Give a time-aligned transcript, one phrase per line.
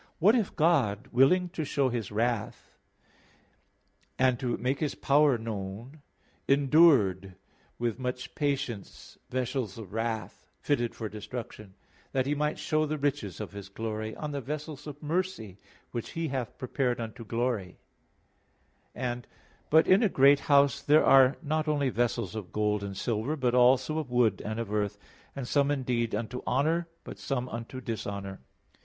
[0.19, 2.75] 9:22, 23): "What if God, willing to show His wrath
[4.17, 6.01] [that is, the vengeance of His justice], and to make His power known,
[6.47, 7.37] endured [that is, permitted]
[7.77, 11.75] with much patience vessels of wrath, fitted for destruction;
[12.13, 15.59] that He might show the riches of His glory on the vessels of mercy,
[15.91, 17.77] which He hath prepared unto glory"
[18.95, 19.35] and (2 Tim.
[19.65, 23.35] 2:20): "But in a great house there are not only vessels of gold and silver;
[23.35, 24.97] but also of wood and of earth;
[25.35, 28.39] and some, indeed, unto honor, but some unto dishonor."